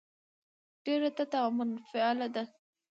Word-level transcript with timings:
ډېره 0.85 1.09
تته 1.17 1.37
او 1.43 1.49
منفعله 1.57 2.27
ده. 2.35 2.43